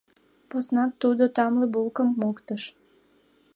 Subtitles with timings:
[0.49, 2.63] Поснак тудо тамле булкым моктыш.